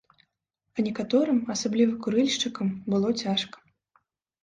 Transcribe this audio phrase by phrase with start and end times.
[0.77, 3.57] А некаторым, асабліва курыльшчыкам, было цяжка.